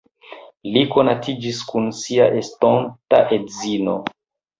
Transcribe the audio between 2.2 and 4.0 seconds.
estonta edzino.